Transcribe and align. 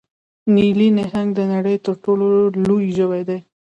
نیلي 0.55 0.87
نهنګ 0.97 1.29
د 1.35 1.39
نړۍ 1.53 1.75
تر 1.85 1.95
ټولو 2.03 2.25
لوی 2.67 2.87
ژوی 2.97 3.21
دی 3.29 3.39